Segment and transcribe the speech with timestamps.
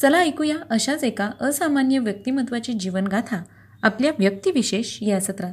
[0.00, 3.42] चला ऐकूया अशाच एका असामान्य व्यक्तिमत्वाची जीवनगाथा
[3.82, 5.52] आपल्या व्यक्तिविशेष या सत्रात.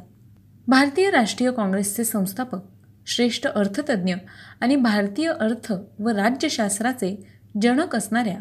[0.68, 2.58] भारतीय राष्ट्रीय काँग्रेसचे संस्थापक
[3.06, 4.14] श्रेष्ठ अर्थतज्ज्ञ
[4.60, 7.26] आणि भारतीय अर्थ व राज्यशास्त्राचे
[7.62, 8.36] जनक असणाऱ्या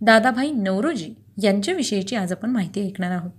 [0.00, 3.30] दादाभाई नवरोजी यांच्याविषयीची आज आपण माहिती ऐकणार आहोत.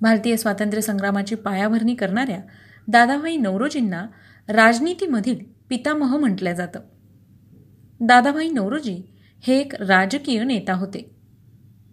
[0.00, 2.40] भारतीय स्वातंत्र्य संग्रामाची पायाभरणी करणाऱ्या
[2.88, 4.06] दादाभाई नवरोजींना
[4.48, 5.38] राजनीतीमधील
[5.68, 6.80] पितामह म्हटलं जातं.
[8.00, 9.02] दादाभाई नवरोजी
[9.42, 11.15] हे एक राजकीय नेता होते.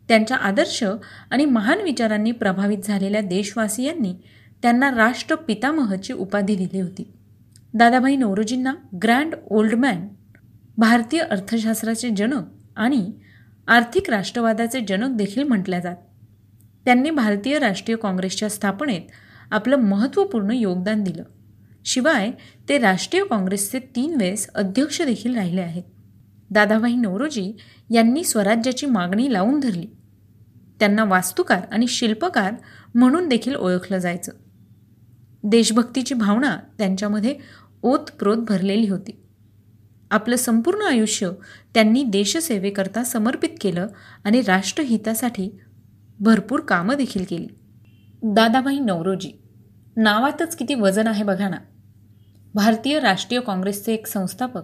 [0.08, 0.84] त्यांच्या आदर्श
[1.30, 4.14] आणि महान विचारांनी प्रभावित झालेल्या देशवासियांनी
[4.62, 7.12] त्यांना राष्ट्रपितामहची उपाधी दिली होती.
[7.74, 8.74] दादाभाई नवरोजींना
[9.04, 10.08] ग्रँड ओल्ड मॅन
[10.78, 12.44] भारतीय अर्थशास्त्राचे जनक
[12.76, 13.12] आणि
[13.68, 15.96] आर्थिक राष्ट्रवादाचे जनक देखील म्हटल्या जात.
[16.86, 19.02] त्यांनी भारतीय राष्ट्रीय काँग्रेसच्या स्थापनेत
[19.52, 21.24] आपलं महत्त्वपूर्ण योगदान दिलं.
[21.86, 22.32] शिवाय
[22.70, 25.84] ते राष्ट्रीय काँग्रेसचे तीन वेळेस अध्यक्ष देखील राहिले आहेत.
[26.50, 27.58] दादाभाई नवरोजी
[27.94, 29.88] यांनी स्वराज्याची मागणी लावून धरली.
[30.80, 32.54] त्यांना वास्तुकार आणि शिल्पकार
[32.96, 34.32] म्हणून देखील ओळखलं जायचं.
[35.44, 37.36] देशभक्तीची भावना त्यांच्यामध्ये
[37.84, 39.20] ओतप्रोत भरलेली होती.
[40.12, 41.30] आपलं संपूर्ण आयुष्य
[41.74, 43.88] त्यांनी देशसेवेकरता समर्पित केलं
[44.24, 45.60] आणि राष्ट्रहितासाठी
[46.20, 47.48] भरपूर कामं देखील केली.
[48.24, 49.32] दादाभाई नवरोजी
[49.96, 51.58] नावातच किती वजन आहे बघा ना.
[52.54, 54.64] भारतीय राष्ट्रीय काँग्रेसचे एक संस्थापक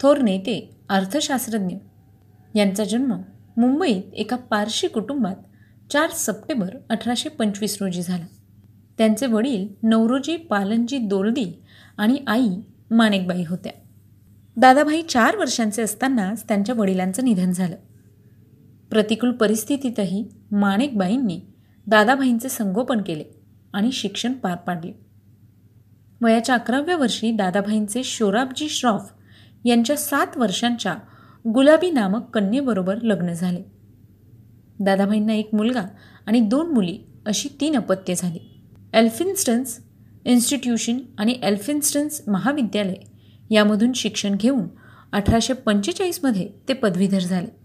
[0.00, 1.76] थोर नेते अर्थशास्त्रज्ञ
[2.54, 3.16] यांचा जन्म
[3.56, 5.36] मुंबईत एका पारशी कुटुंबात
[5.92, 8.26] चार सप्टेंबर अठराशे पंचवीस रोजी झाला.
[8.98, 11.62] त्यांचे वडील नवरोजी पालनजी दोलदी
[11.98, 12.48] आणि आई
[12.90, 13.72] माणेकबाई होत्या.
[14.56, 17.76] दादाभाई चार वर्षांचे असतानाच त्यांच्या वडिलांचं निधन झालं.
[18.90, 21.40] प्रतिकूल परिस्थितीतही माणेकबाईंनी
[21.86, 23.24] दादाभाईंचे संगोपन केले
[23.72, 24.92] आणि शिक्षण पार पाडले.
[26.20, 29.12] वयाच्या अकराव्या वर्षी दादाभाईंचे शोराबजी श्रॉफ
[29.64, 30.94] यांच्या सात वर्षांच्या
[31.46, 33.62] गुलाबी नामक कन्येबरोबर लग्न झाले.
[34.80, 35.84] दादाभाईंना एक मुलगा
[36.26, 38.60] आणि दोन मुली अशी तीन अपत्ये झाली.
[38.94, 39.78] एल्फिन्स्टन्स
[40.24, 42.94] इन्स्टिट्यूशन आणि एल्फिन्स्टन्स महाविद्यालय
[43.50, 44.62] यामधून शिक्षण घेऊन
[45.12, 47.56] अठराशे पंचेचाळीसमध्ये ते पदवीधर झाले.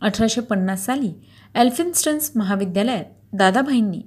[0.00, 1.12] अठराशे पन्नास साली
[1.54, 4.02] एल्फिन्स्टन्स महाविद्यालयात दादाभाईंनी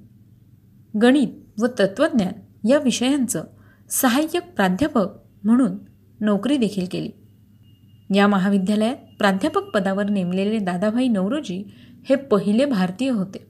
[1.01, 3.43] गणित व तत्त्वज्ञान या विषयांचं
[3.89, 5.07] सहाय्यक प्राध्यापक
[5.43, 5.77] म्हणून
[6.21, 7.11] नोकरी देखील केली.
[8.15, 11.63] या महाविद्यालयात प्राध्यापक पदावर नेमलेले दादाभाई नवरोजी
[12.09, 13.47] हे पहिले भारतीय होते.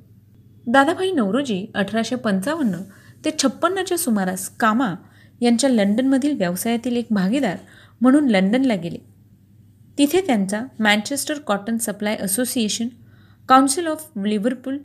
[0.68, 2.78] दादाभाई नवरोजी अठराशे पंचावन्न
[3.26, 4.94] ते छप्पन्नच्या सुमारास कामा
[5.42, 7.58] यांच्या लंडनमधील व्यवसायातील एक भागीदार
[8.02, 8.98] म्हणून लंडनला गेले.
[9.98, 12.88] तिथे त्यांचा Manchester cotton supply association
[13.50, 14.78] council of Liverpool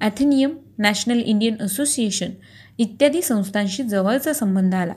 [0.00, 2.30] Athenaeum national Indian association
[2.78, 4.92] इत्यादी संस्थांशी जवळचा संबंध आला.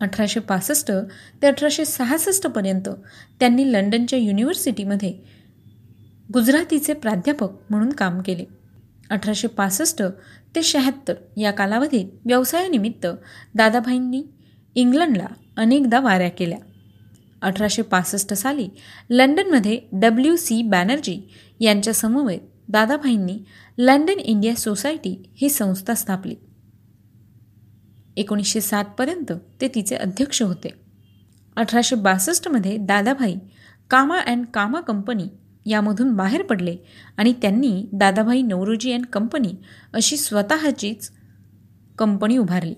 [0.00, 0.92] अठराशे पासष्ट
[1.42, 2.88] ते अठराशे सहासष्टपर्यंत
[3.40, 5.12] त्यांनी लंडनच्या युनिव्हर्सिटीमध्ये
[6.32, 8.44] गुजरातीचे प्राध्यापक म्हणून काम केले.
[9.10, 10.02] अठराशे पासष्ट
[10.54, 13.06] ते शहात्तर या कालावधीत व्यवसायानिमित्त
[13.54, 14.22] दादाभाईंनी
[14.74, 16.58] इंग्लंडला अनेकदा वाऱ्या केल्या.
[17.42, 18.68] अठराशे पासष्ट साली
[19.10, 21.20] लंडनमध्ये डब्ल्यू सी बॅनर्जी
[21.60, 23.38] यांच्या समवेत दादाभाईंनी
[23.78, 26.34] लंडन इंडिया सोसायटी ही संस्था स्थापली.
[28.20, 30.68] एकोणीसशे सातपर्यंत ते तिचे अध्यक्ष होते.
[31.56, 33.34] अठराशे बासष्टमध्ये दादाभाई
[33.90, 35.24] कामा अँड कामा कंपनी
[35.66, 36.76] यामधून बाहेर पडले
[37.16, 39.52] आणि त्यांनी दादाभाई नवरोजी अँड कंपनी
[39.92, 41.10] अशी स्वतःचीच
[41.98, 42.74] कंपनी उभारली.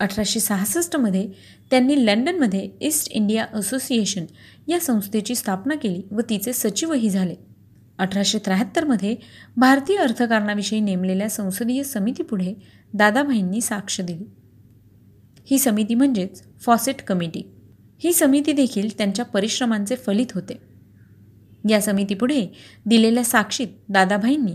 [0.00, 1.28] अठराशे सहासष्टमध्ये
[1.70, 4.24] त्यांनी लंडनमध्ये ईस्ट इंडिया असोसिएशन
[4.68, 7.34] या संस्थेची स्थापना केली व तिचे सचिवही झाले.
[7.98, 9.16] अठराशे त्र्याहत्तरमध्ये
[9.56, 12.54] भारतीय अर्थकारणाविषयी नेमलेल्या संसदीय समितीपुढे
[12.94, 14.24] दादाभाईंनी साक्ष दिली.
[15.46, 17.50] ही समिती म्हणजेच फॉसेट कमिटी.
[17.98, 20.58] ही समिती देखील त्यांच्या परिश्रमांचे फलित होते.
[21.68, 22.46] या समितीपुढे
[22.86, 24.52] दिलेल्या साक्षीत दादाभाईंनी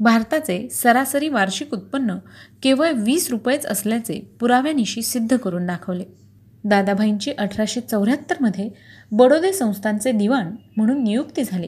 [0.00, 2.16] भारताचे सरासरी वार्षिक उत्पन्न
[2.62, 6.04] केवळ वीस रुपयेच असल्याचे पुराव्यानिशी सिद्ध करून दाखवले.
[6.64, 8.70] दादाभाईंची अठराशे चौऱ्याहत्तरमध्ये
[9.12, 11.66] बडोदे संस्थांचे दिवाण म्हणून नियुक्ती झाली.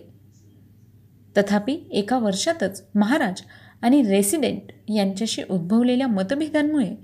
[1.37, 3.43] तथापि एका वर्षातच महाराज
[3.87, 6.95] आणि रेसिडेंट यांच्याशी उद्भवलेल्या मतभेदांमुळे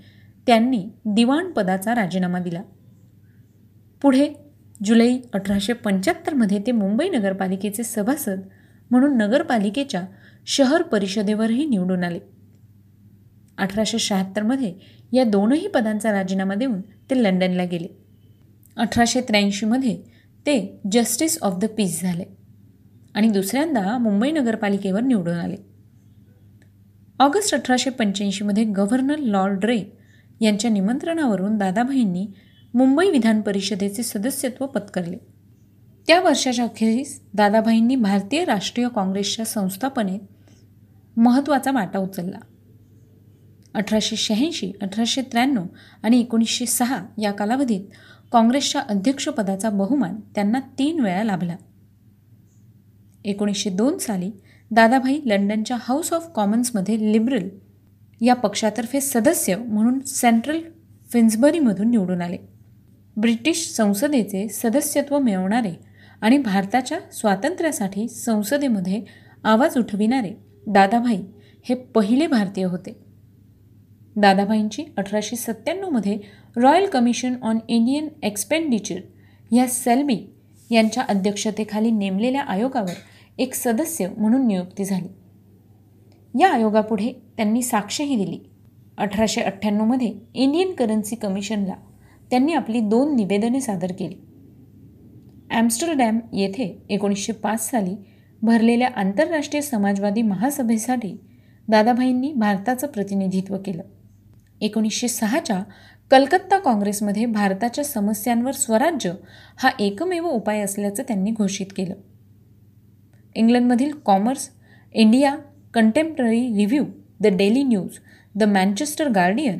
[0.47, 2.61] त्यांनी दिवाण पदाचा राजीनामा दिला.
[4.01, 4.27] पुढे
[4.83, 8.41] जुलै अठराशे पंच्याहत्तरमध्ये ते मुंबई नगरपालिकेचे सभासद
[8.91, 10.01] म्हणून नगरपालिकेच्या
[10.45, 12.19] शहर परिषदेवरही निवडून आले.
[13.57, 14.73] अठराशे शहात्तरमध्ये
[15.13, 17.87] या दोनही पदांचा राजीनामा देऊन ते लंडनला गेले.
[18.77, 19.97] अठराशे त्र्याऐंशीमध्ये
[20.45, 22.25] ते जस्टिस ऑफ द पीस झाले
[23.13, 25.72] आणि दुसऱ्यांदा मुंबई नगरपालिकेवर निवडून आले.
[27.23, 29.83] ऑगस्ट अठराशे पंच्याऐंशीमध्ये गव्हर्नर लॉर्ड रे
[30.41, 32.27] यांच्या निमंत्रणावरून दादाभाईंनी
[32.73, 35.17] मुंबई विधान परिषदेचे सदस्यत्व पत्करले.
[36.07, 40.19] त्या वर्षाच्या अखेरीस दादाभाईंनी भारतीय राष्ट्रीय काँग्रेसच्या संस्थापनेत
[41.17, 42.39] महत्त्वाचा वाटा उचलला.
[43.73, 45.65] अठराशे शहाऐंशी अठराशे त्र्याण्णव
[46.03, 47.81] आणि एकोणीसशे सहा या कालावधीत
[48.31, 51.55] काँग्रेसच्या अध्यक्षपदाचा बहुमान त्यांना तीन वेळा लाभला.
[53.25, 54.31] एकोणीसशे दोन साली
[54.73, 57.47] दादाभाई लंडनच्या हाऊस ऑफ कॉमन्समध्ये लिबरल
[58.21, 60.59] या पक्षातर्फे सदस्य म्हणून सेंट्रल
[61.09, 62.37] फिन्सबरीमधून निवडून आले.
[63.17, 65.73] ब्रिटिश संसदेचे सदस्यत्व मिळवणारे
[66.21, 69.01] आणि भारताच्या स्वातंत्र्यासाठी संसदेमध्ये
[69.43, 70.33] आवाज उठविणारे
[70.67, 71.21] दादाभाई
[71.65, 72.97] हे पहिले भारतीय होते.
[74.15, 76.17] दादाभाईंची अठराशे सत्त्याण्णवमध्ये
[76.57, 78.99] royal commission on Indian expenditure
[79.51, 80.23] या सेल्बी
[80.71, 82.93] यांच्या अध्यक्षतेखाली नेमलेल्या आयोगावर
[83.37, 85.07] एक सदस्य म्हणून नियुक्ती झाली.
[86.39, 88.39] या आयोगापुढे त्यांनी साक्षही दिली.
[88.97, 91.73] अठराशे अठ्ठ्याण्णवमध्ये इंडियन करन्सी कमिशनला
[92.29, 94.15] त्यांनी आपली दोन निवेदने सादर केली.
[95.51, 97.95] ॲम्स्टरडॅम येथे एकोणीसशे पाच साली
[98.41, 101.17] भरलेल्या आंतरराष्ट्रीय समाजवादी महासभेसाठी
[101.67, 103.83] दादाभाईंनी भारताचं प्रतिनिधित्व केलं.
[104.61, 105.63] एकोणीसशे सहाच्या
[106.11, 109.11] कलकत्ता काँग्रेसमध्ये भारताच्या समस्यांवर स्वराज्य
[109.57, 111.93] हा एकमेव उपाय असल्याचं त्यांनी घोषित केलं.
[113.35, 114.49] इंग्लंडमधील commerce
[114.93, 115.35] India
[115.73, 116.85] contemporary review
[117.19, 117.97] the daily news
[118.35, 119.57] the Manchester Guardian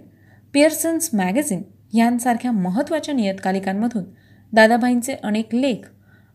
[0.54, 1.62] Pearson's magazine
[1.94, 4.04] यांसारख्या महत्त्वाच्या नियतकालिकांमधून
[4.54, 5.88] दादाभाईंचे अनेक लेख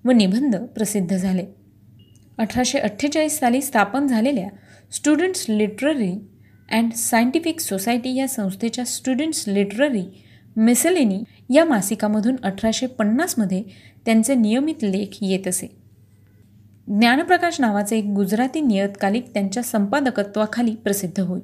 [0.05, 1.45] व निबंध प्रसिद्ध झाले.
[2.39, 4.49] अठराशे अठ्ठेचाळीस साली स्थापन झालेल्या
[4.93, 6.13] students literary
[6.73, 10.05] and scientific society या संस्थेच्या स्टुडंट्स लिटररी
[10.57, 13.63] मिसलेनी या मासिकामधून अठराशे पन्नासमध्ये
[14.05, 15.78] त्यांचे नियमित लेख येत असे.
[16.89, 21.41] ज्ञानप्रकाश नावाचे एक गुजराती नियतकालिक त्यांच्या संपादकत्वाखाली प्रसिद्ध होई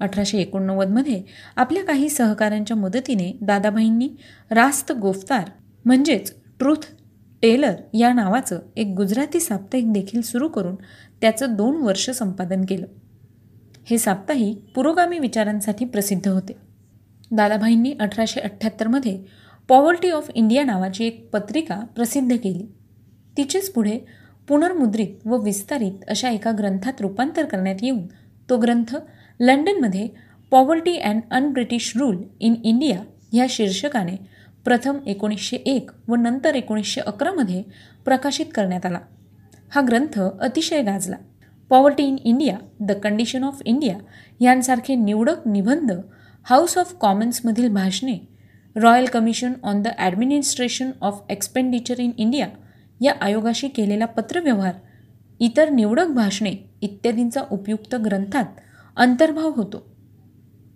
[0.00, 1.22] अठराशे एकोणनव्वदमध्ये
[1.56, 4.08] आपल्या काही सहकाऱ्यांच्या मदतीने दादाभाईंनी
[4.50, 5.50] रास्त गोफ्तार
[5.84, 6.86] म्हणजेच ट्रूथ
[7.42, 10.74] टेलर या नावाचं एक गुजराती साप्ताहिक देखील सुरू करून
[11.20, 12.86] त्याचं दोन वर्ष संपादन केलं.
[13.84, 16.56] हे साप्ताहिक पुरोगामी विचारांसाठी प्रसिद्ध होते.
[17.30, 19.24] दादाभाईंनी अठराशे अठ्ठ्याहत्तरमध्ये
[19.68, 22.66] पॉवर्टी ऑफ इंडिया नावाची एक पत्रिका प्रसिद्ध केली.
[23.40, 23.98] तिचेच पुढे
[24.48, 28.06] पुनर्मुद्रित व विस्तारित अशा एका ग्रंथात रूपांतर करण्यात येऊन
[28.50, 28.94] तो ग्रंथ
[29.40, 30.08] लंडनमध्ये
[30.52, 32.98] poverty and unBritish rule in India
[33.32, 34.16] ह्या शीर्षकाने
[34.64, 37.62] प्रथम एकोणीसशे एक व नंतर एकोणीसशे अकरामध्ये
[38.04, 38.98] प्रकाशित करण्यात आला.
[39.72, 41.16] हा ग्रंथ अतिशय गाजला.
[41.70, 43.98] Poverty in India the condition of India
[44.40, 45.92] यांसारखे निवडक निबंध
[46.46, 48.18] हाऊस ऑफ कॉमन्समधील भाषणे
[48.76, 52.46] royal commission on the administration of expenditure in India
[53.00, 54.74] या आयोगाशी केलेला पत्रव्यवहार
[55.40, 58.44] इतर निवडक भाषणे इत्यादींचा उपयुक्त ग्रंथात
[58.96, 59.86] अंतर्भाव होतो.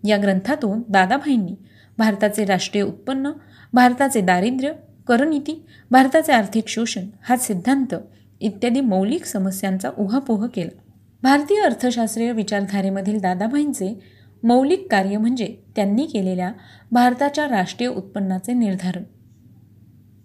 [0.05, 1.55] या ग्रंथातून दादाभाईंनी
[1.99, 3.31] भारताचे राष्ट्रीय उत्पन्न
[3.73, 4.73] भारताचे दारिद्र्य
[5.09, 7.95] करनीती भारताचे आर्थिक शोषण हा सिद्धांत
[8.41, 10.81] इत्यादी मौलिक समस्यांचा उहापोह केला.
[11.23, 14.03] भारतीय अर्थशास्त्रीय विचारधारेमधील दादाभाईंचे
[14.43, 16.53] मौलिक कार्य म्हणजे त्यांनी केलेल्या
[16.93, 19.03] भारताच्या राष्ट्रीय उत्पन्नाचे निर्धारण.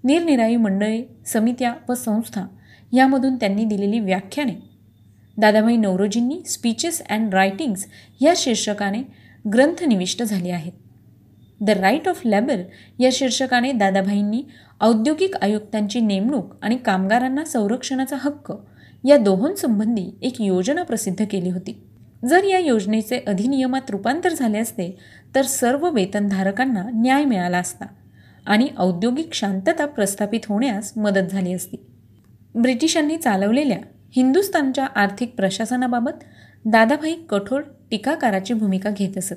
[0.04, 2.48] निरनिराळी मंडळे समित्या व संस्था
[2.94, 4.54] यामधून त्यांनी दिलेली व्याख्याने.
[5.38, 7.86] दादाभाई नवरोजींनी स्पीचेस अँड रायटिंग्स
[8.22, 9.02] या शीर्षकाने
[9.54, 10.72] ग्रंथनिविष्ट झाले आहेत.
[11.62, 12.56] द राईट ऑफ लेबर
[13.00, 14.44] या शीर्षकाने दादाभाईंनी
[14.82, 18.54] औद्योगिक आयुक्तांची नेमणूक आणि कामगारांना संरक्षणाचा हक्क
[19.06, 21.84] या दोहोंसंबंधी एक योजना प्रसिद्ध केली होती.
[22.26, 24.98] जर या योजनेचे अधिनियमात रूपांतर झाले असते
[25.36, 27.86] तर सर्व वेतनधारकांना न्याय मिळाला असता.
[28.50, 31.78] आणि औद्योगिक शांतता प्रस्थापित होण्यास मदत झाली असती.
[32.56, 33.78] ब्रिटिशांनी चालवलेल्या
[34.16, 36.24] हिंदुस्थानच्या आर्थिक प्रशासनाबाबत
[36.66, 39.36] दादाभाई कठोर टीकाकाराची भूमिका घेत असत.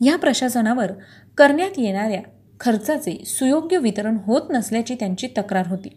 [0.00, 0.92] ह्या प्रशासनावर
[1.38, 2.22] करण्यात येणाऱ्या
[2.60, 5.88] खर्चाचे सुयोग्य वितरण होत नसल्याची त्यांची तक्रार होती.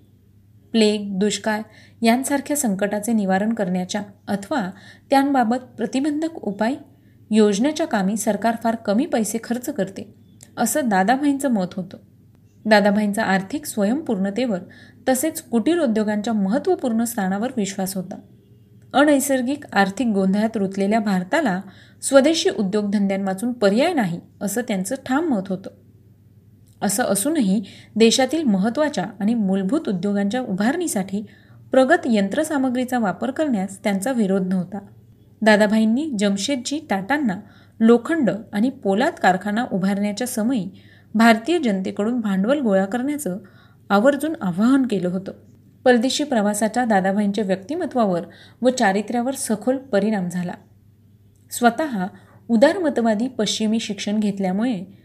[0.72, 1.62] प्लेग दुष्काळ
[2.02, 4.70] यांसारख्या संकटाचे निवारण करण्याच्या अथवा
[5.10, 6.76] त्यांबाबत प्रतिबंधक उपाय
[7.32, 10.14] योजनेच्या कामी सरकार फार कमी पैसे खर्च करते
[10.58, 11.98] असं दादाभाईंचं मत होतं.
[12.68, 14.60] दादाभाईंचा आर्थिक स्वयंपूर्णतेवर
[15.10, 18.20] तसेच कुटीर उद्योगांच्या महत्त्वपूर्ण स्थानावर विश्वास होता.
[18.94, 21.62] अनैसर्गिक आर्थिक गोंधळात रुतलेल्या भारताला
[22.02, 25.70] स्वदेशी उद्योगधंद्यांवाचून पर्याय नाही असं त्यांचं ठाम मत होतं.
[26.82, 27.64] असं असूनही
[27.96, 31.26] देशातील महत्त्वाच्या आणि मूलभूत उद्योगांच्या उभारणीसाठी
[31.72, 34.80] प्रगत यंत्रसामग्रीचा वापर करण्यास त्यांचा विरोध नव्हता.
[35.42, 37.40] दादाभाईंनी जमशेदजी टाटांना
[37.80, 40.70] लोखंड आणि पोलाद कारखाना उभारण्याच्या समयी
[41.14, 43.38] भारतीय जनतेकडून भांडवल गोळा करण्याचं
[43.90, 45.32] आवर्जून आवाहन केलं होतं.
[45.86, 48.22] परदेशी प्रवासाच्या दादाभाईंच्या व्यक्तिमत्वावर
[48.62, 50.54] व चारित्र्यावर सखोल परिणाम झाला.
[51.52, 52.08] स्वतः
[52.50, 54.98] उदारमतवादी पश्चिमी शिक्षण घेतल्यामुळे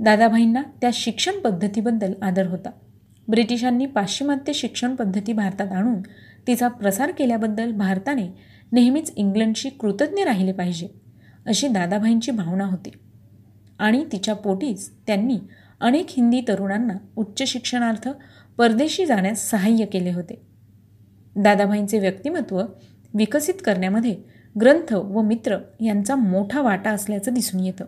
[0.00, 2.70] दादाभाईंना त्या शिक्षण पद्धतीबद्दल आदर होता.
[3.28, 6.02] ब्रिटिशांनी पाश्चिमात्य शिक्षण पद्धती भारतात आणून
[6.46, 8.28] तिचा प्रसार केल्याबद्दल भारताने
[8.72, 10.88] नेहमीच इंग्लंडशी कृतज्ञ राहिले पाहिजे
[11.46, 12.90] अशी दादाभाईंची भावना होती.
[13.78, 15.38] आणि तिच्या पोटीच त्यांनी
[15.80, 18.08] अनेक हिंदी तरुणांना उच्च शिक्षणार्थ
[18.58, 20.42] परदेशी जाण्यास सहाय्य केले होते.
[21.36, 22.62] दादाभाईंचे व्यक्तिमत्व
[23.14, 24.16] विकसित करण्यामध्ये
[24.60, 27.84] ग्रंथ व मित्र यांचा मोठा वाटा असल्याचं दिसून येतं.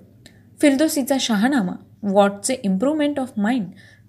[0.61, 3.67] फिरदोसीचा शहानामा वॉटचे इम्प्रूव्हमेंट ऑफ माइंड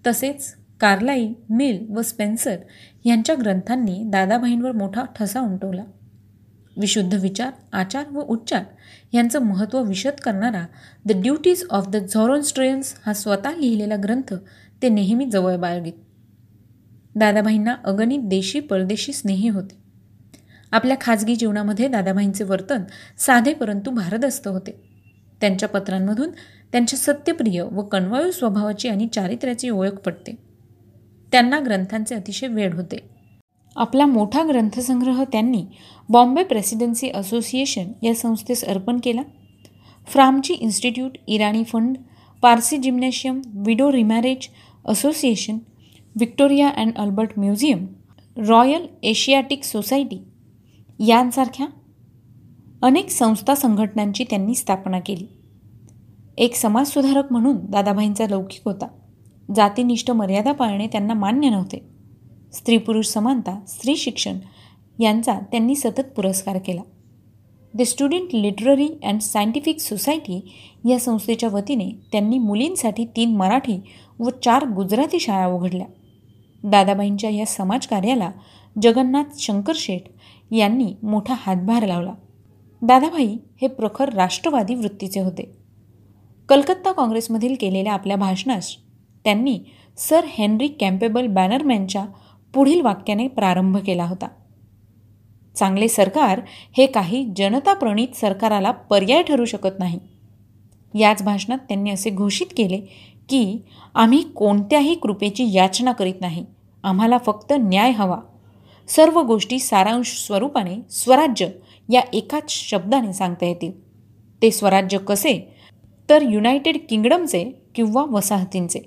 [0.08, 2.56] तसेच कार्लाई मिल व स्पेन्सर
[3.06, 5.84] यांच्या ग्रंथांनी दादाभाईंवर मोठा ठसा उमटवला.
[6.80, 8.64] विशुद्ध विचार आचार व उच्चार
[9.14, 10.66] यांचं महत्त्व विशद करणारा
[11.06, 14.34] the duties of the Zoroastrians हा स्वतः लिहिलेला ग्रंथ
[14.82, 15.94] ते नेहमी जवळ बाळगीत.
[17.16, 19.78] दादाभाईंना अगणित देशी परदेशी स्नेही होते.
[20.72, 22.84] आपल्या खाजगी जीवनामध्ये दादाभाईंचे वर्तन
[23.18, 24.72] साधे परंतु भारदस्त होते.
[25.42, 26.30] त्यांच्या पत्रांमधून
[26.72, 30.36] त्यांच्या सत्यप्रिय व कणवाळू स्वभावाची आणि चारित्र्याची ओळख पडते
[31.32, 32.98] त्यांना ग्रंथांचे अतिशय वेळ होते.
[33.76, 35.66] आपला मोठा ग्रंथसंग्रह त्यांनी
[36.10, 39.22] बॉम्बे प्रेसिडेन्सी असोसिएशन या संस्थेस अर्पण केला.
[40.08, 41.98] Framji institute Irani fund
[42.42, 44.48] Parsi gymnasium widow remarriage
[44.86, 45.54] association
[46.16, 47.86] Victoria and Albert museum
[48.38, 50.24] royal Asiatic society
[51.08, 51.68] यांसारख्या
[52.82, 55.26] अनेक संस्था संघटनांची त्यांनी स्थापना केली.
[56.38, 58.88] एक समाजसुधारक म्हणून दादाभाईंचा लौकिक होता.
[59.56, 61.90] जातीनिष्ठ मर्यादा पाळणे त्यांना मान्य नव्हते.
[62.54, 64.36] स्त्री पुरुष समानता स्त्री शिक्षण
[65.00, 66.82] यांचा त्यांनी सतत पुरस्कार केला.
[67.74, 70.54] The student literary and scientific society
[70.90, 73.80] या संस्थेच्या वतीने त्यांनी मुलींसाठी तीन मराठी
[74.20, 75.88] व चार गुजराती शाळा उघडल्या.
[76.64, 78.32] दादाबाईंच्या या समाजकार्याला
[78.82, 80.02] जगन्नाथ शंकरशेठ
[80.54, 82.14] यांनी मोठा हातभार लावला.
[82.82, 85.52] दादाभाई हे प्रखर राष्ट्रवादी वृत्तीचे होते.
[86.50, 88.76] कलकत्ता काँग्रेसमधील केलेल्या आपल्या भाषणास
[89.24, 89.60] त्यांनी
[89.98, 92.06] सर हेनरी कॅम्पेबल बॅनरमॅनच्या
[92.54, 94.28] पुढील वाक्याने प्रारंभ केला होता.
[95.60, 96.42] चांगले सरकार
[96.78, 100.00] हे काही जनताप्रणित सरकाराला पर्याय ठरू शकत नाही.
[101.00, 102.78] याच भाषणात त्यांनी असे घोषित केले
[103.30, 103.58] की
[103.96, 106.46] आम्ही कोणत्याही कृपेची याचना करीत नाही.
[106.84, 108.20] आम्हाला फक्त न्याय हवा.
[108.88, 111.48] सर्व गोष्टी सारांश स्वरूपाने स्वराज्य
[111.90, 113.72] या एकाच शब्दाने सांगता येतील.
[114.42, 115.56] ते स्वराज्य कसे?
[116.10, 118.80] तर युनायटेड किंगडमचे किंवा वसाहतींचे.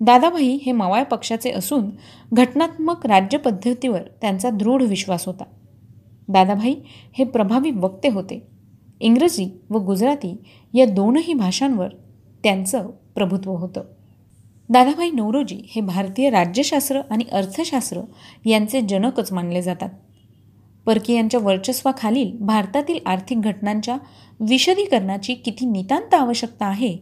[0.00, 1.90] दादाभाई हे मावळ पक्षाचे असून
[2.32, 5.44] घटनात्मक राज्यपद्धतीवर त्यांचा दृढ विश्वास होता.
[6.28, 6.74] दादाभाई
[7.18, 8.46] हे प्रभावी वक्ते होते.
[9.00, 10.36] इंग्रजी व गुजराती
[10.74, 11.88] या दोनही भाषांवर
[12.42, 13.82] त्यांचं प्रभुत्व होतं.
[14.68, 18.00] दादाभाई नवरोजी हे भारतीय राज्यशास्त्र आणि अर्थशास्त्र
[18.44, 19.88] यांचे जनकच मानले जातात.
[20.86, 23.96] परकीयांच्या वर्चस्वाखालील भारतातील आर्थिक घटनांच्या
[24.40, 26.96] विशदीकरणाची किती नितांत आवश्यकता आहे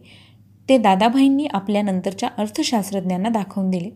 [0.69, 3.89] ते दादाभाईंनी आपल्या नंतरच्या अर्थशास्त्रज्ञांना दाखवून दिले.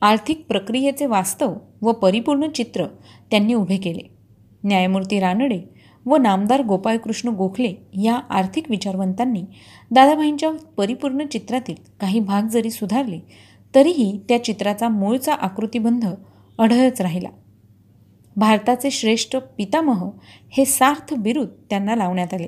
[0.00, 2.86] आर्थिक प्रक्रियेचे वास्तव व परिपूर्ण चित्र
[3.30, 4.11] त्यांनी उभे केले.
[4.64, 5.60] न्यायमूर्ती रानडे
[6.06, 9.44] व नामदार गोपाळकृष्ण गोखले या आर्थिक विचारवंतांनी
[9.90, 13.18] दादाभाईंच्या परिपूर्ण चित्रातील काही भाग जरी सुधारले
[13.74, 16.06] तरीही त्या चित्राचा मूळचा आकृतीबंध
[16.58, 17.28] अढळच राहिला.
[18.36, 20.10] भारताचे श्रेष्ठ पितामह
[20.50, 22.46] हे सार्थ बिरुद त्यांना लावण्यात आले.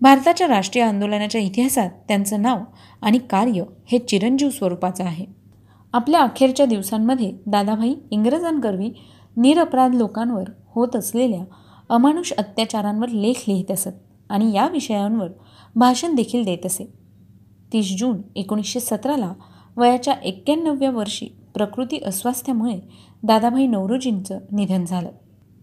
[0.00, 2.58] भारताच्या राष्ट्रीय आंदोलनाच्या इतिहासात त्यांचं नाव
[3.02, 5.26] आणि कार्य हे चिरंजीव स्वरूपाचं आहे.
[5.92, 8.90] आपल्या अखेरच्या दिवसांमध्ये दादाभाई इंग्रजांकरवी
[9.36, 11.44] निरपराध लोकांवर होत असलेल्या
[11.88, 13.88] अमानुष अत्याचारांवर लेख लिहित असत
[14.28, 15.28] आणि या विषयांवर
[15.76, 16.92] भाषण देखील देत असे.
[17.72, 19.32] तीस जून एकोणीसशे सतराला
[19.76, 22.80] वयाच्या एक्क्याण्णव्या वर्षी प्रकृती अस्वास्थ्यामुळे
[23.22, 25.08] दादाभाई नवरोजींचं निधन झालं.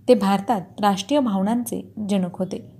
[0.07, 2.71] ते भारतात राष्ट्रीय भावनांचे जनक होते.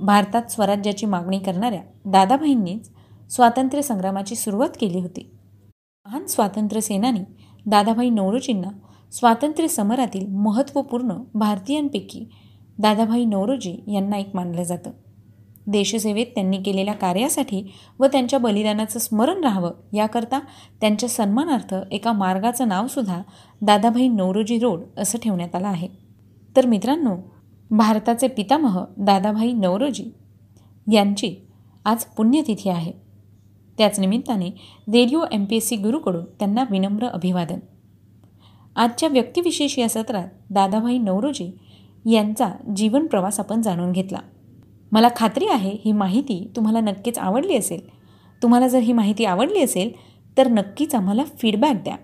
[0.00, 2.90] भारतात स्वराज्याची मागणी करणाऱ्या दादाभाईंनीच
[3.30, 5.30] स्वातंत्र्य संग्रामाची सुरुवात केली होती.
[6.06, 7.20] महान स्वातंत्र्य सेनानी
[7.66, 8.68] दादाभाई नवरोजींना
[9.12, 12.28] स्वातंत्र्य समरातील महत्त्वपूर्ण भारतीयांपैकी
[12.78, 14.90] दादाभाई नवरोजी यांना एक मानलं जातं.
[15.66, 20.40] देशसेवेत त्यांनी केलेल्या कार्यासाठी व त्यांच्या बलिदानाचं स्मरण राहावं याकरता
[20.80, 23.22] त्यांच्या सन्मानार्थ एका मार्गाचं नावसुद्धा
[23.62, 25.88] दादाभाई नवरोजी रोड असं ठेवण्यात आलं आहे.
[26.56, 27.16] तर मित्रांनो
[27.70, 30.04] भारताचे पितामह दादाभाई नवरोजी
[30.92, 31.36] यांची
[31.84, 32.92] आज पुण्यतिथी आहे.
[33.78, 34.50] त्याच निमित्ताने
[34.88, 37.58] radio M P S C गुरुकडून त्यांना विनम्र अभिवादन.
[38.76, 41.50] आजच्या व्यक्तिविशेष या सत्रात दादाभाई नवरोजी
[42.04, 44.18] यांचा जीवन प्रवास आपण जाणून घेतला.
[44.92, 47.80] मला खात्री आहे ही माहिती तुम्हाला नक्कीच आवडली असेल.
[48.42, 49.90] तुम्हाला जर ही माहिती आवडली असेल
[50.36, 51.96] तर नक्कीच आम्हाला फीडबॅक द्या.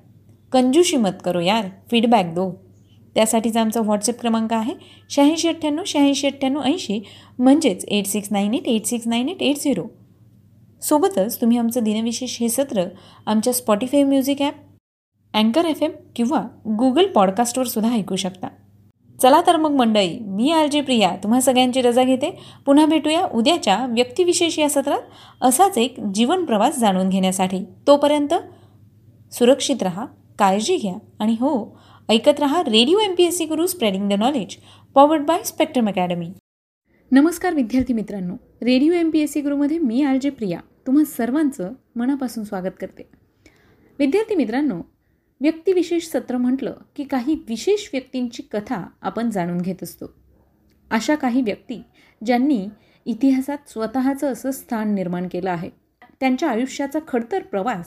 [0.53, 2.51] कंजूशी मत करो यार फीडबॅक दो.
[3.17, 4.73] त्यासाठीचा आमचा व्हॉट्सअप क्रमांक आहे
[5.11, 7.01] शहाऐंशी अठ्ठ्याण्णव शहाऐंशी अठ्ठ्याण्णव ऐंशी
[7.39, 9.87] म्हणजेच eight six nine eight eight six nine eight eight zero
[10.83, 12.85] सोबतच तुम्ही आमचं दिनविशेष हे सत्र
[13.27, 14.55] आमच्या स्पॉटीफाय म्युझिक ॲप
[15.35, 16.41] अँकर एफ एम किंवा
[16.79, 18.49] गुगल पॉडकास्टवर सुद्धा ऐकू शकता.
[19.23, 22.31] चला तर मग मंडळी मी आर जे प्रिया तुम्हा सगळ्यांची रजा घेते.
[22.67, 25.01] पुन्हा भेटूया उद्याच्या व्यक्तिविशेष या सत्रात.
[25.41, 27.65] असाच एक जीवन प्रवास जाणून घेण्यासाठी.
[27.87, 28.35] तोपर्यंत
[29.35, 30.07] सुरक्षित राहा
[30.39, 34.57] काळजी घ्या आणि हो ऐकत रहा radio M P S C Guru spreading the knowledge
[34.95, 36.31] powered by spectrum academy
[37.11, 38.35] नमस्कार विद्यार्थी मित्रांनो.
[38.63, 40.61] Radio M P S C गुरुमध्ये मी आर जे प्रिया.
[40.87, 43.09] तुम्हा सर्वांचं मनापासून स्वागत करते.
[43.99, 44.81] विद्यार्थी मित्रांनो
[45.41, 50.15] व्यक्तिविशेष सत्र म्हटलं की काही विशेष व्यक्तींची कथा आपण जाणून घेत असतो.
[50.91, 51.83] अशा काही व्यक्ती
[52.25, 52.69] ज्यांनी
[53.07, 55.71] इतिहासात स्वतःचं असं स्थान निर्माण केलं आहे.
[56.21, 57.87] त्यांच्या आयुष्याचा खडतर प्रवास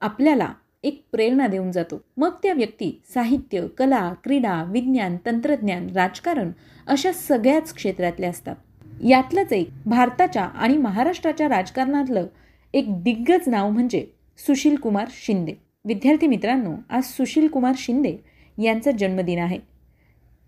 [0.00, 2.04] आपल्याला एक प्रेरणा देऊन जातो.
[2.16, 6.50] मग त्या व्यक्ती साहित्य कला क्रीडा विज्ञान तंत्रज्ञान राजकारण
[6.86, 8.56] अशा सगळ्याच क्षेत्रातल्या असतात.
[9.04, 12.26] यातलंच एक भारताच्या आणि महाराष्ट्राच्या राजकारणातलं
[12.72, 14.06] एक दिग्गज नाव म्हणजे
[14.38, 15.65] सुशील कुमार शिंदे.
[15.86, 18.16] विद्यार्थी मित्रांनो आज सुशील कुमार शिंदे
[18.62, 19.58] यांचा जन्मदिन आहे.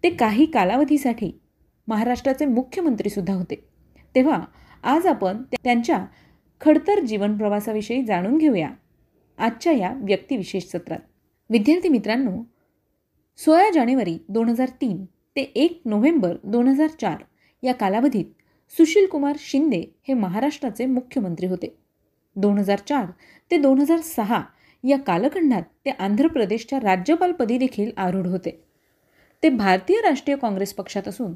[0.02, 1.40] ते काही कालावधीसाठी
[1.88, 3.64] महाराष्ट्राचे मुख्यमंत्रीसुद्धा होते.
[4.14, 4.45] तेव्हा
[4.83, 6.07] आज आपण त्यांच्या
[6.61, 8.71] खडतर जीवन प्रवासाविषयी जाणून घेऊया.
[9.38, 10.99] आजच्या या व्यक्तिविशेष सत्रात.
[11.50, 12.42] विद्यार्थी मित्रांनो
[13.37, 15.04] सोळा जानेवारी दोन हजार तीन
[15.37, 17.25] ते एक नोव्हेंबर दोन हजार चार
[17.62, 18.25] या कालावधीत
[18.71, 21.76] सुशील कुमार शिंदे हे महाराष्ट्राचे मुख्यमंत्री होते.
[22.37, 23.07] दोन हजार चार
[23.50, 24.42] ते दोन हजार सहा
[24.85, 28.65] या कालखंडात ते आंध्र प्रदेशच्या राज्यपालपदी देखील आरूढ होते.
[29.43, 31.33] ते भारतीय राष्ट्रीय काँग्रेस पक्षात असून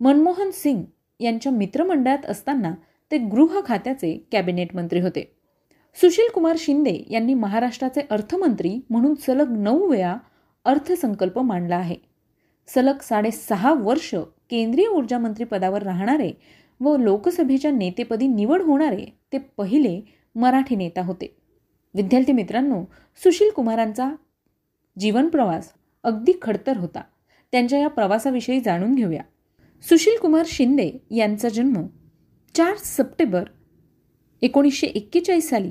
[0.00, 0.82] मनमोहन सिंग
[1.20, 2.74] यांच्या मित्रमंडळात असताना
[3.10, 5.36] ते गृह खात्याचे कॅबिनेट मंत्री होते.
[6.00, 10.16] सुशील कुमार शिंदे यांनी महाराष्ट्राचे अर्थमंत्री म्हणून सलग नऊ वेळा
[10.64, 11.96] अर्थसंकल्प मांडला आहे.
[12.66, 14.14] सलग साडेसहा वर्ष
[14.50, 16.32] केंद्रीय ऊर्जा मंत्री पदावर राहणारे
[16.80, 20.00] व लोकसभेच्या नेतेपदी निवड होणारे ते पहिले
[20.34, 21.41] मराठी नेता होते.
[21.94, 22.84] विद्यार्थी मित्रांनो
[23.22, 24.10] सुशील कुमारांचा
[24.98, 27.02] जीवन प्रवास अगदी खडतर होता.
[27.52, 29.22] त्यांच्या या प्रवासाविषयी जाणून घेऊया.
[29.82, 31.86] सुशील कुमार शिंदे यांचा जन्म
[32.54, 33.44] चार सप्टेंबर
[34.42, 35.70] एकोणीसशे एक्केचाळीस साली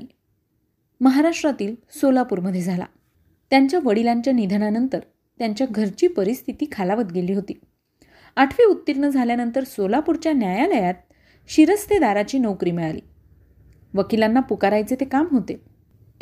[1.00, 2.84] महाराष्ट्रातील सोलापूरमध्ये झाला.
[3.50, 4.98] त्यांच्या वडिलांच्या निधनानंतर
[5.38, 7.60] त्यांच्या घरची परिस्थिती खालावत गेली होती.
[8.36, 10.94] आठवी उत्तीर्ण झाल्यानंतर सोलापूरच्या न्यायालयात
[11.48, 13.00] शिरस्तेदाराची नोकरी मिळाली.
[13.94, 15.71] वकिलांना पुकारायचे ते काम होते.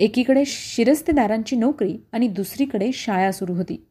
[0.01, 3.87] एकीकडे शिरस्तेदारांची नोकरी आणि दुसरीकडे शाळा सुरू होती.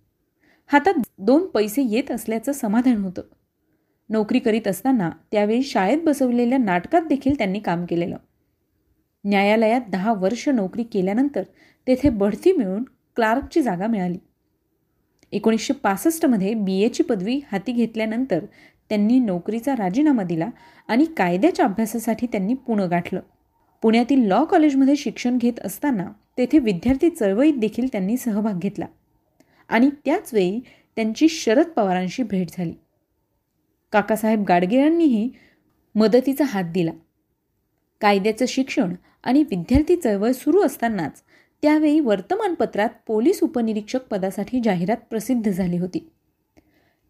[0.67, 3.22] हातात दोन पैसे येत असल्याचं समाधान होतं.
[4.10, 8.17] नोकरी करीत असताना त्यावेळी शाळेत बसवलेल्या नाटकात देखील त्यांनी काम केलेलं.
[9.26, 11.43] न्यायालयात दहा वर्ष नोकरी केल्यानंतर
[11.88, 12.84] तेथे बढती मिळून
[13.15, 14.17] क्लार्कची जागा मिळाली.
[15.32, 16.82] एकोणीसशे पासष्टमध्ये बी.
[16.82, 18.45] एची पदवी हाती घेतल्यानंतर
[18.89, 20.50] त्यांनी नोकरीचा राजीनामा दिला
[20.88, 23.19] आणि कायद्याच्या अभ्यासासाठी त्यांनी पुणं गाठलं.
[23.82, 28.86] पुण्यातील लॉ कॉलेजमध्ये शिक्षण घेत असताना तेथे विद्यार्थी चळवळीत देखील त्यांनी सहभाग घेतला.
[29.70, 30.60] आणि त्याचवेळी
[30.96, 32.74] त्यांची शरद पवारांशी भेट झाली.
[33.92, 35.30] काकासाहेब गाडगेळांनीही
[35.96, 36.92] मदतीचा हात दिला.
[38.02, 41.24] कायद्याचं शिक्षण आणि विद्यार्थी चळवळ सुरू असतानाच
[41.62, 46.12] त्यावेळी वर्तमानपत्रात पोलीस उपनिरीक्षक पदासाठी जाहिरात प्रसिद्ध झाली होती.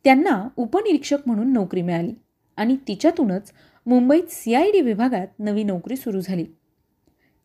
[0.04, 2.14] त्यांना उपनिरीक्षक म्हणून नोकरी मिळाली
[2.58, 3.52] आणि तिच्यातूनच
[3.86, 6.46] मुंबईत सी आय डी विभागात नवी नोकरी सुरू झाली.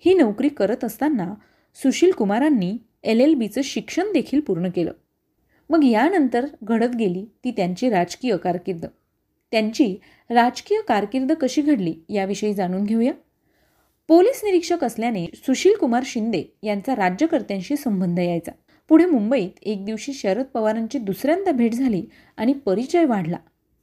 [0.05, 1.35] ही नोकरी करत असताना
[1.83, 4.93] सुशील कुमारांनी एल एल बीचं शिक्षण देखील पूर्ण केलं.
[5.71, 8.87] मग यानंतर घडत गेली ती त्यांची राजकीय कारकीर्द.
[9.51, 9.97] त्यांची
[10.31, 13.13] राजकीय कारकीर्द कशी घडली याविषयी जाणून घेऊया.
[14.09, 18.53] पोलीस निरीक्षक असल्याने सुशील कुमार शिंदे यांचा राज्यकर्त्यांशी संबंध यायचा.
[18.89, 23.37] पुढे मुंबईत एक दिवशी शरद पवारांची दुसऱ्यांदा भेट झाली आणि परिचय वाढला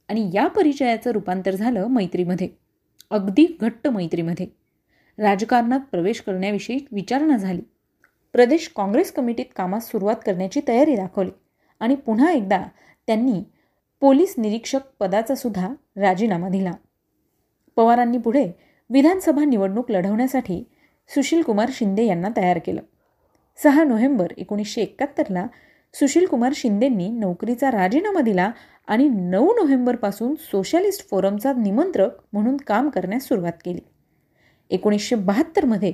[0.08, 2.48] आणि या परिचयाचं रूपांतर झालं मैत्रीमध्ये.
[3.10, 4.61] अगदी घट्ट मैत्रीमध्ये.
[5.18, 7.60] राजकारणात प्रवेश करण्याविषयी विचारणा झाली.
[8.32, 11.30] प्रदेश काँग्रेस कमिटीत कामास सुरुवात करण्याची तयारी दाखवली
[11.80, 12.62] आणि पुन्हा एकदा
[13.06, 13.44] त्यांनी
[14.00, 16.72] पोलीस निरीक्षक पदाचा सुद्धा राजीनामा दिला.
[17.76, 18.50] पवारांनी पुढे
[18.90, 20.64] विधानसभा निवडणूक लढवण्यासाठी
[21.08, 22.80] सुशीलकुमार शिंदे यांना तयार केलं.
[23.62, 25.46] सहा नोव्हेंबर एकोणीसशे एकाहत्तरला
[25.94, 28.50] सुशीलकुमार शिंदेंनी नोकरीचा राजीनामा दिला
[28.86, 33.80] आणि नऊ नोव्हेंबरपासून सोशलिस्ट फोरमचा निमंत्रक म्हणून काम करण्यास सुरुवात केली.
[34.72, 35.92] एकोणीसशे बहात्तरमध्ये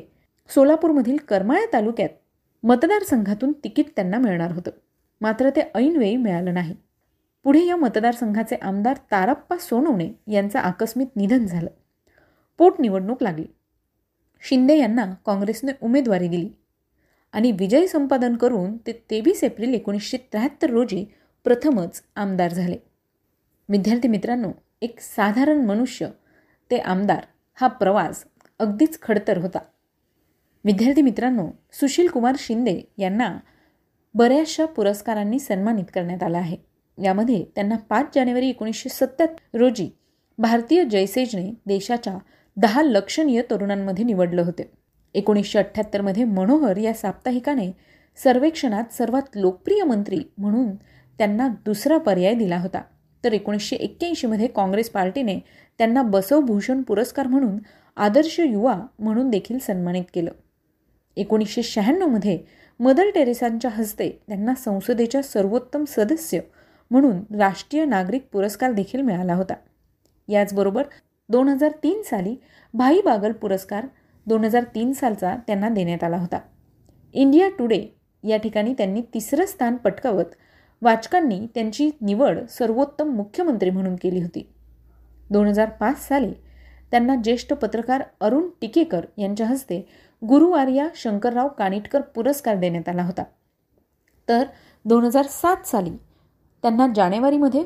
[0.49, 2.09] सोलापूरमधील करमाळा तालुक्यात
[2.63, 4.71] मतदारसंघातून तिकीट त्यांना मिळणार होतं.
[5.21, 6.75] मात्र ते ऐनवेळी मिळालं नाही.
[7.45, 11.71] पुढे या मतदारसंघाचे आमदार तारप्पा सोनवणे यांचं आकस्मिक निधन झालं.
[12.59, 13.45] पोटनिवडणूक लागली.
[14.43, 16.51] शिंदे यांना काँग्रेसने उमेदवारी दिली
[17.33, 21.05] आणि विजय संपादन करून ते तेवीस एप्रिल एकोणीसशे त्र्याहत्तर रोजी
[21.45, 22.77] प्रथमच आमदार झाले.
[23.69, 24.51] विद्यार्थी मित्रांनो
[24.83, 26.09] एक साधारण मनुष्य
[26.71, 28.25] ते आमदार हा प्रवास
[28.59, 29.59] अगदीच खडतर होता.
[30.65, 33.39] विद्यार्थी मित्रांनो सुशील कुमार शिंदे यांना
[34.15, 36.57] बऱ्याचशा पुरस्कारांनी सन्मानित करण्यात आलं आहे.
[37.03, 39.91] यामध्ये त्यांना पाच जानेवारी एकोणीसशे सत्त्याहत्तर रोजी
[40.39, 42.19] भारतीय जयसेजने देशाच्या
[42.57, 44.71] दहा लक्षणीय तरुणांमध्ये निवडलं होते.
[45.15, 47.73] एकोणीसशे अठ्ठ्याहत्तरमध्ये मनोहर या साप्ताहिकाने
[48.17, 50.77] सर्वेक्षणात सर्वात लोकप्रिय मंत्री म्हणून
[51.19, 52.83] त्यांना दुसरा पर्याय दिला होता.
[53.25, 55.39] तर एकोणीसशे एक्क्याऐंशीमध्ये काँग्रेस पार्टीने
[55.79, 57.59] त्यांना बसवभूषण पुरस्कार म्हणून
[57.99, 60.31] आदर्श युवा म्हणून देखील सन्मानित केलं.
[61.17, 62.39] एकोणीसशे शहाण्णवमध्ये
[62.81, 66.41] मदर टेरेसांच्या हस्ते त्यांना संसदेच्या सर्वोत्तम सदस्य
[66.91, 69.55] म्हणून राष्ट्रीय नागरिक पुरस्कार देखील मिळाला होता.
[70.29, 70.83] याचबरोबर
[71.29, 72.37] दोन हजार तीन साली
[72.75, 73.87] भाई बागल पुरस्कार
[74.27, 76.41] दोन हजार तीन सालचा त्यांना देण्यात आला होता.
[77.13, 77.87] इंडिया टुडे
[78.25, 80.35] या ठिकाणी त्यांनी तिसरं स्थान पटकावत
[80.83, 84.49] वाचकांनी त्यांची निवड सर्वोत्तम मुख्यमंत्री म्हणून केली होती.
[85.31, 86.33] दोन हजार पाच साली
[86.91, 89.81] त्यांना ज्येष्ठ पत्रकार अरुण टिकेकर यांच्या हस्ते
[90.29, 93.23] गुरुवार या शंकरराव कानिटकर पुरस्कार देण्यात आला होता.
[94.29, 94.45] तर
[94.85, 95.91] दोन हजार सात साली
[96.63, 97.65] त्यांना जानेवारीमध्ये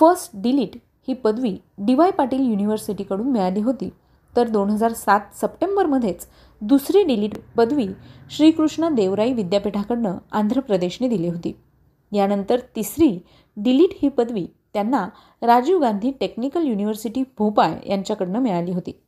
[0.00, 0.76] फर्स्ट डिलीट
[1.08, 3.90] ही पदवी डी वाय पाटील युनिव्हर्सिटीकडून मिळाली होती.
[4.36, 6.26] तर दोन हजार सात सप्टेंबरमध्येच
[6.60, 7.88] दुसरी डिलीट पदवी
[8.30, 11.56] श्रीकृष्ण देवराई विद्यापीठाकडनं आंध्र प्रदेशने दिली होती.
[12.12, 13.18] यानंतर तिसरी
[13.56, 15.08] डिलीट ही पदवी त्यांना
[15.42, 19.02] राजीव गांधी टेक्निकल युनिव्हर्सिटी भोपाळ यांच्याकडनं मिळाली होती.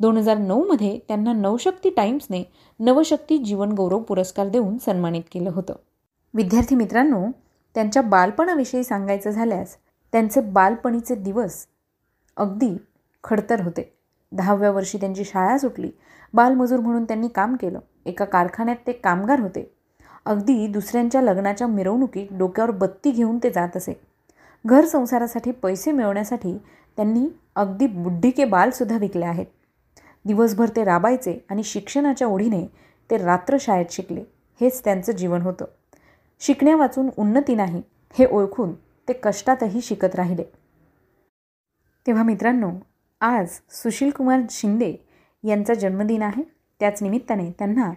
[0.00, 2.42] दोन हजार नऊमध्ये त्यांना नवशक्ती टाइम्सने
[2.80, 5.74] नवशक्ती जीवनगौरव पुरस्कार देऊन सन्मानित केलं होतं.
[6.34, 7.26] विद्यार्थी मित्रांनो
[7.74, 9.76] त्यांच्या बालपणाविषयी सांगायचं झाल्यास
[10.12, 11.66] त्यांचे बालपणीचे दिवस
[12.36, 12.76] अगदी
[13.24, 13.98] खडतर होते.
[14.32, 15.90] दहाव्या वर्षी त्यांची शाळा सुटली.
[16.34, 17.78] बालमजूर म्हणून त्यांनी काम केलं.
[18.06, 19.72] एका कारखान्यात ते कामगार होते.
[20.24, 24.15] अगदी दुसऱ्यांच्या लग्नाच्या मिरवणुकीत डोक्यावर बत्ती घेऊन ते जात असे.
[24.66, 26.58] घर संसारासाठी पैसे मिळवण्यासाठी
[26.96, 29.46] त्यांनी अगदी बुड्ढीके बालसुद्धा विकले आहेत.
[30.24, 32.66] दिवसभर ते राबायचे आणि शिक्षणाच्या ओढीने
[33.10, 34.24] ते रात्र शाळेत शिकले.
[34.60, 35.64] हेच त्यांचं जीवन होतं.
[36.40, 37.82] शिकण्या वाचून उन्नती नाही
[38.18, 38.72] हे ओळखून
[39.08, 40.44] ते कष्टातही शिकत राहिले.
[42.06, 42.70] तेव्हा मित्रांनो
[43.20, 44.94] आज सुशीलकुमार शिंदे
[45.44, 46.42] यांचा जन्मदिन आहे.
[46.80, 47.92] त्याच निमित्ताने त्यांना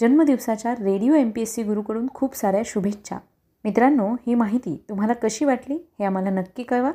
[0.00, 3.18] जन्मदिवसाच्या radio M P S C गुरुकडून खूप साऱ्या शुभेच्छा.
[3.64, 6.90] मित्रांनो ही माहिती तुम्हाला कशी वाटली हे आम्हाला नक्की कळवा.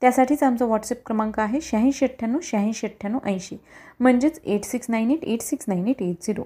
[0.00, 3.56] त्यासाठीच आमचा व्हॉट्सअप क्रमांक आहे शहाऐंशी अठ्ठ्याण्णव शहाऐंशी अठ्ठ्याण्णव ऐंशी.
[4.00, 6.42] म्हणजेच eight six nine eight eight six nine eight eight zero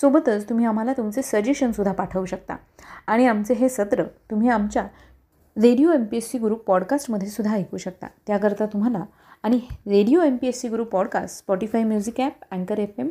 [0.00, 2.56] सोबतच तुम्ही आम्हाला तुमचे सजेशनसुद्धा पाठवू शकता.
[3.06, 4.86] आणि आमचे हे सत्र तुम्ही आमच्या
[5.56, 8.06] radio M P S C Guru पॉडकास्टमध्ये सुद्धा ऐकू शकता.
[8.26, 9.04] त्याकरता तुम्हाला
[9.42, 13.08] आणि radio M P S C Guru podcast Spotify music app अँकर एफ एम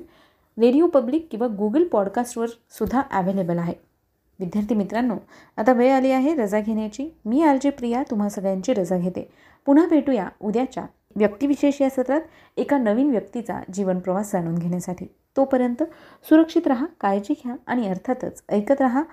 [0.58, 3.85] रेडिओ पब्लिक किंवा गुगल पॉडकास्टवर सुद्धा अवेलेबल आहे.
[4.40, 5.16] विद्यार्थी मित्रांनो
[5.58, 7.10] आता वेळ आली आहे रजा घेण्याची.
[7.26, 9.30] मी आर जे प्रिया तुम्हा सगळ्यांची रजा घेते.
[9.68, 12.22] पुन्हा भेटूया उद्याच्या व्यक्तिविशेष या सत्रात
[12.58, 15.06] एका नवीन व्यक्तीचा जीवनप्रवास जाणून घेण्यासाठी.
[15.38, 15.84] तोपर्यंत
[16.30, 19.04] सुरक्षित राहा काळजी घ्या आणि अर्थातच ऐकत राहा.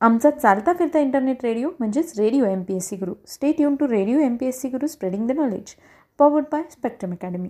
[0.00, 3.88] आमचा चालता फिरता इंटरनेट रेडिओ म्हणजेच radio M P S C Guru stay युन to
[3.88, 5.74] radio M P S C Guru spreading the knowledge
[6.18, 7.48] powered by spectrum academy